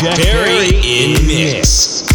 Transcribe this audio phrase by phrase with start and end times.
[0.00, 2.11] Jack Perry in mix.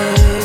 [0.00, 0.39] love.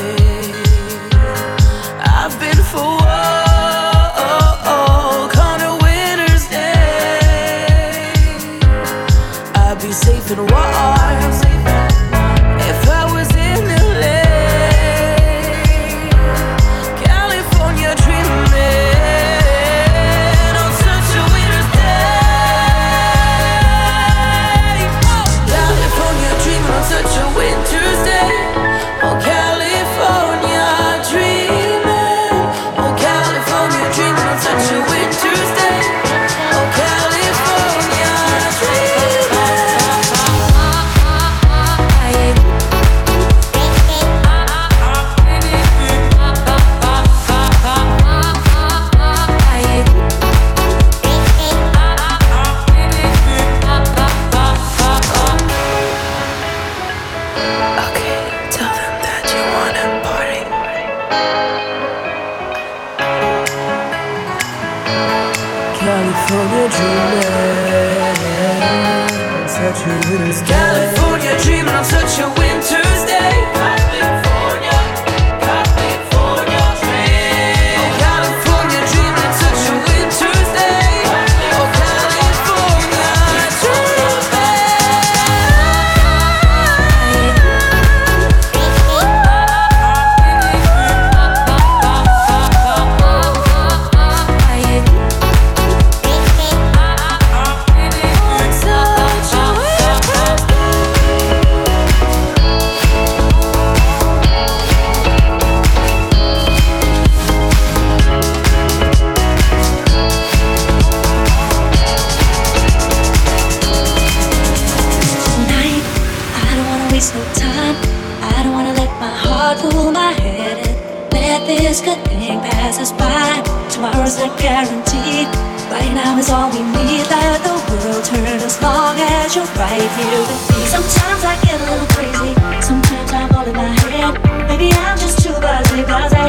[121.75, 123.44] This good thing passes by.
[123.69, 125.28] Tomorrow's not guaranteed.
[125.68, 127.03] Right now is all we need.
[127.12, 130.63] Let the world turn as long as you're right here with me.
[130.72, 132.31] Sometimes I get a little crazy.
[132.63, 134.16] Sometimes I'm all in my head.
[134.47, 136.24] Maybe I'm just too busy, busy.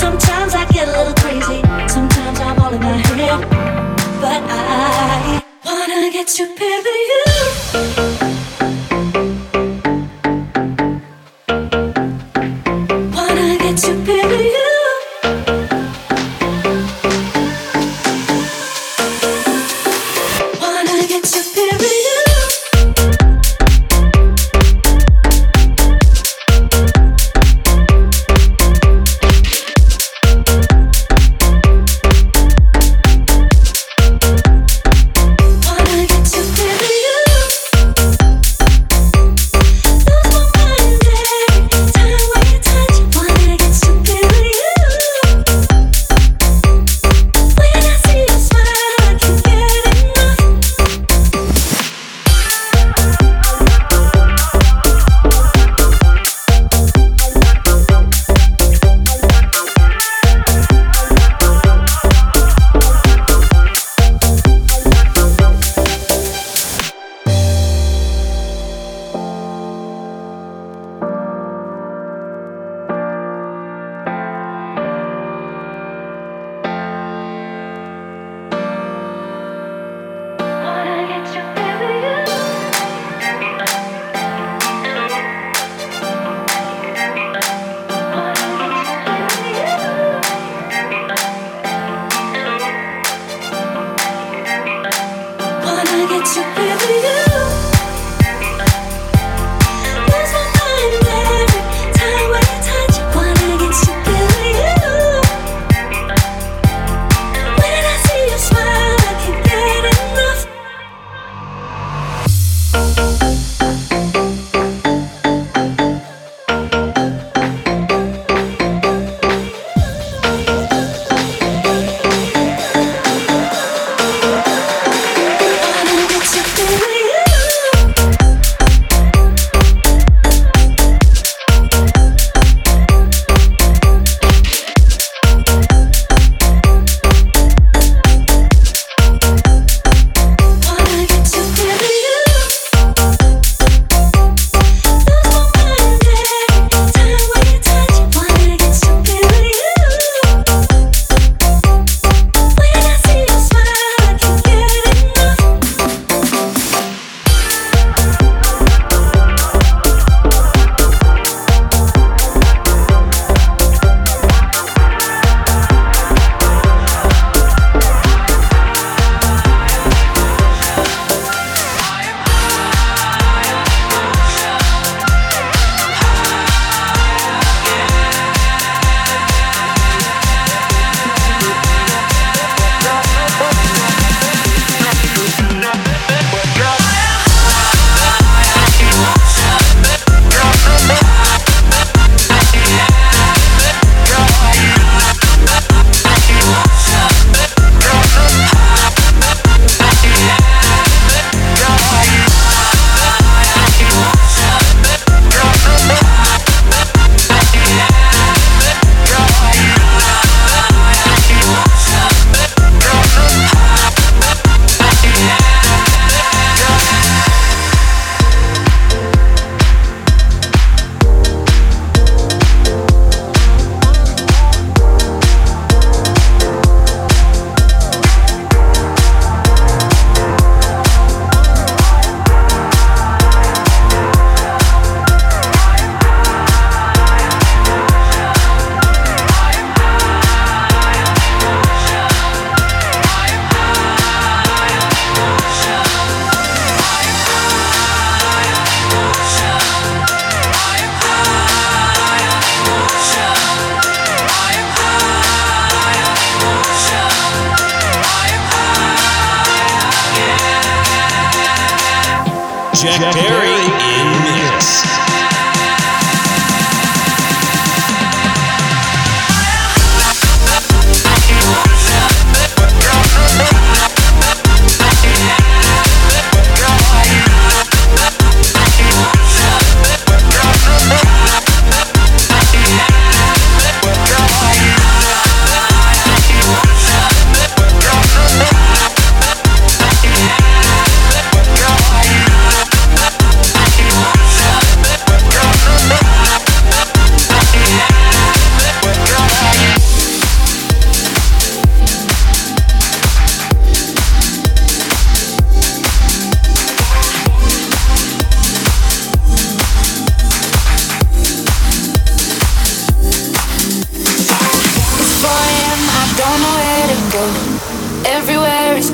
[0.00, 1.60] Sometimes I get a little crazy.
[1.92, 3.38] Sometimes I'm all in my head.
[4.22, 8.11] But I wanna get you with you.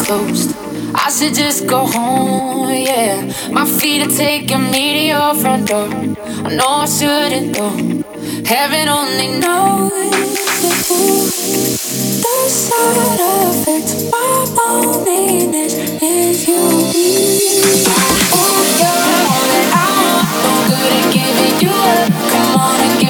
[0.09, 0.57] coast.
[0.95, 3.31] I should just go home, yeah.
[3.53, 5.89] My feet are taking me to your front door.
[6.47, 7.77] I know I shouldn't though.
[8.53, 9.93] Heaven only knows.
[12.25, 13.21] The side
[13.53, 16.57] effects of my loneliness is you.
[16.57, 16.87] Ooh,
[18.81, 22.09] you're all that I'm No good at giving you up.
[22.33, 23.08] Come on and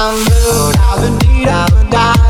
[0.00, 2.27] I'm blue, da da dee da da.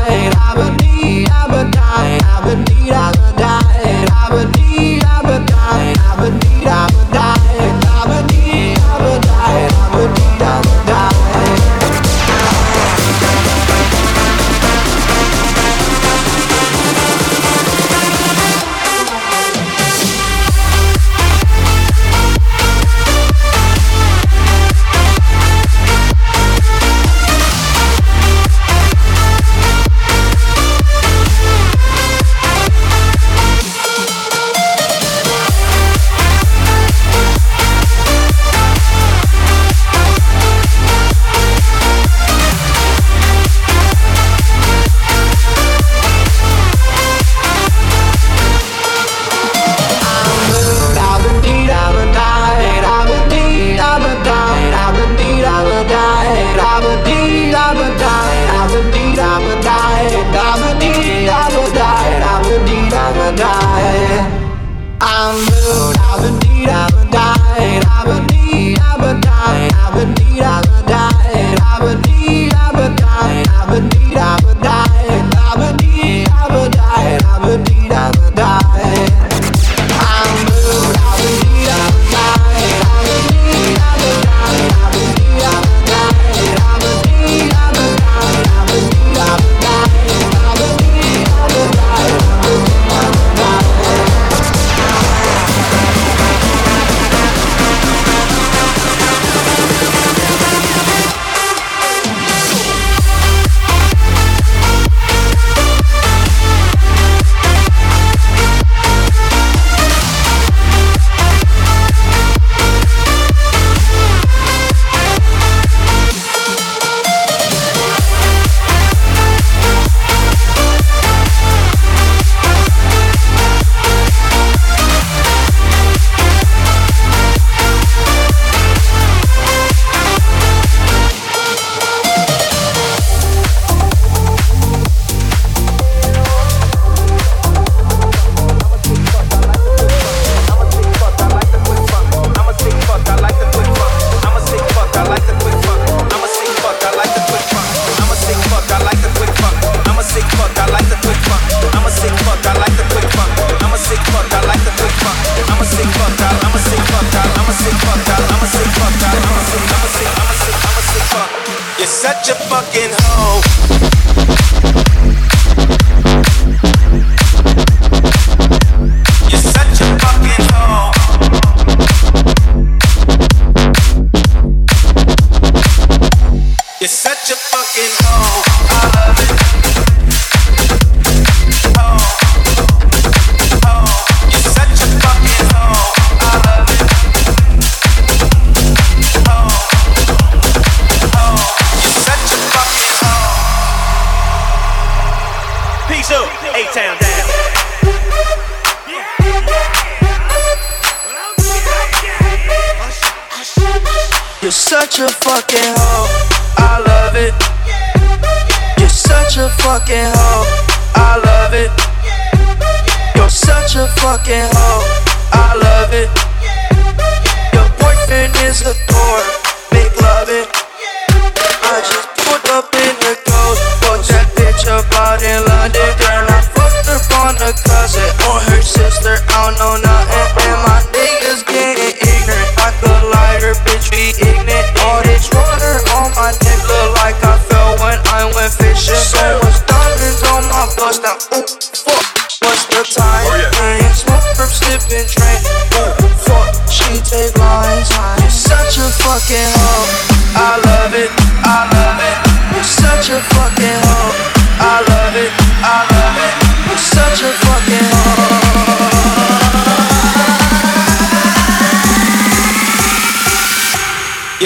[214.09, 214.85] fucking hoe.
[215.33, 215.68] I love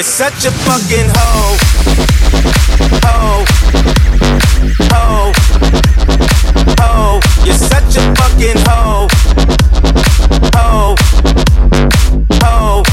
[0.04, 1.58] You're such a fucking hoe.
[3.06, 3.46] Hoe.
[4.92, 5.32] Hoe.
[6.82, 7.22] Hoe.
[7.46, 9.08] You're such a fucking hoe.
[10.58, 10.96] Hoe.
[12.44, 12.84] Hoe.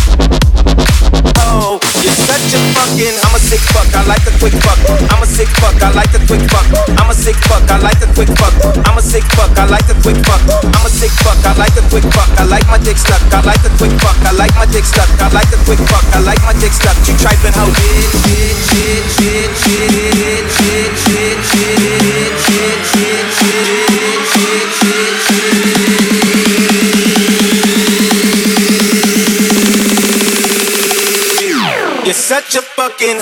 [1.37, 1.81] Hoe.
[2.01, 4.79] You're such a fucking hoe sick fuck, I like the quick fuck.
[5.11, 6.63] I'm a sick fuck, I like the quick fuck.
[6.95, 8.55] I'm a sick fuck, I like the quick fuck.
[8.87, 10.39] I'm a sick fuck, I like the quick fuck.
[10.71, 12.31] I'm a sick fuck, I like the quick fuck.
[12.39, 14.15] I like my dick stuck, I like the quick fuck.
[14.23, 16.05] I like my dick stuck, I like the quick fuck.
[16.15, 16.95] I like my dick stuck.
[17.11, 17.55] You tripping?
[17.59, 17.75] hoe.
[17.75, 24.00] Shit, shit, shit, shit, shit, shit, shit, shit, shit, shit, shit, shit.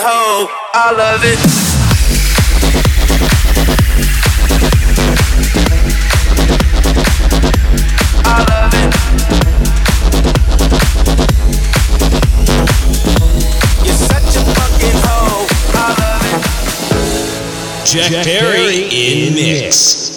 [0.01, 0.49] ho.
[0.75, 1.39] I love it.
[17.85, 19.63] Jack, Jack Perry, Perry in mix.
[19.63, 20.08] mix.